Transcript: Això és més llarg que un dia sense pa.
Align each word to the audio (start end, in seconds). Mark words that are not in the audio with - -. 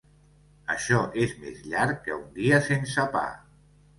Això 0.75 1.01
és 1.25 1.35
més 1.43 1.59
llarg 1.73 2.01
que 2.07 2.15
un 2.21 2.25
dia 2.39 2.61
sense 2.71 3.07
pa. 3.17 3.25